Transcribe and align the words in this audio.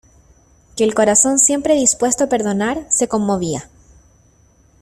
que 0.75 0.83
el 0.83 0.95
corazón 0.95 1.37
siempre 1.37 1.75
dispuesto 1.75 2.23
a 2.23 2.27
perdonar, 2.27 2.87
se 2.89 3.07
conmovía. 3.07 3.69